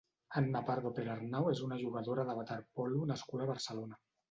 Anna 0.39 0.61
Pardo 0.69 0.91
Perarnau 0.99 1.51
és 1.51 1.61
una 1.67 1.77
jugadora 1.83 2.27
de 2.31 2.37
waterpolo 2.41 3.05
nascuda 3.13 3.49
a 3.49 3.53
Barcelona. 3.55 4.05